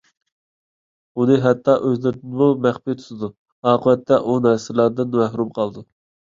[1.21, 3.31] ئۇنى ھەتتا ئۆزلىرىدىنمۇ مەخپى تۇتىدۇ.
[3.75, 5.89] ئاقىۋەتتە ئۇ نەرسىلەردىن مەھرۇم قالىدۇ.